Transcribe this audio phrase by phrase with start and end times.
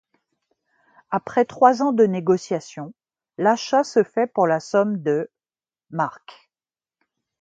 [1.11, 2.95] Après trois ans de négociations,
[3.37, 5.29] l'achat se fait pour la somme de
[5.91, 6.49] marks.